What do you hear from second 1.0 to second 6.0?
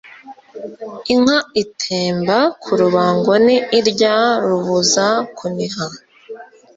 Inka itemba ku rubangoNi irya Rubuzakuniha